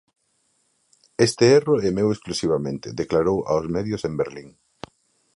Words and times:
"Este 1.27 1.45
erro 1.59 1.75
é 1.87 1.89
meu 1.97 2.07
exclusivamente", 2.11 2.95
declarou 3.01 3.37
aos 3.51 3.65
medios 3.75 4.01
en 4.07 4.13
Berlín. 4.21 4.49